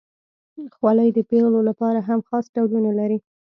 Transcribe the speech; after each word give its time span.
خولۍ 0.75 1.09
د 1.13 1.19
پیغلو 1.29 1.61
لپاره 1.69 1.99
هم 2.07 2.19
خاص 2.27 2.45
ډولونه 2.55 2.91
لري. 2.99 3.19